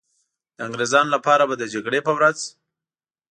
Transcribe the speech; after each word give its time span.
د 0.55 0.57
انګریزانو 0.67 1.13
لپاره 1.15 1.43
به 1.49 1.55
د 1.57 1.63
جګړې 1.73 1.99
په 2.07 2.11
ورځ. 2.17 2.37